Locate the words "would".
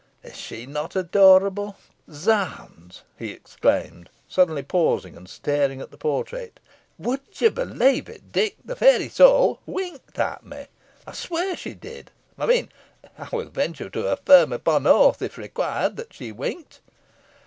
6.97-7.19